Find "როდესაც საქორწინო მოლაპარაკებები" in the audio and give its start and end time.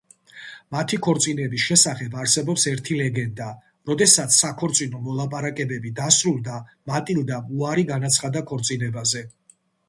3.91-5.93